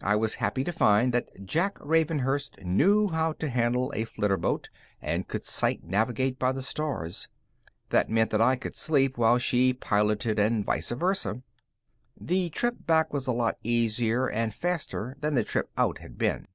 [0.00, 4.68] I was happy to find that Jack Ravenhurst knew how to handle a flitterboat
[5.02, 7.26] and could sight navigate by the stars.
[7.88, 11.42] That meant that I could sleep while she piloted and vice versa.
[12.16, 16.46] The trip back was a lot easier and faster than the trip out had been.